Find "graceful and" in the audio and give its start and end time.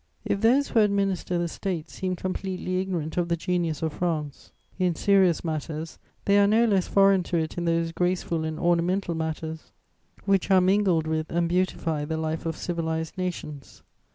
7.91-8.59